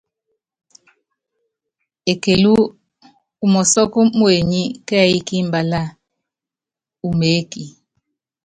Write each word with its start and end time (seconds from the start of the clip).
Ekelú 2.11 2.53
umɔ́sɔ́k 3.43 3.93
muenyi 4.17 4.61
kɛ́ɛ́y 4.87 5.17
kí 5.27 5.35
imbalá 5.43 5.81
uméeki. 7.07 7.63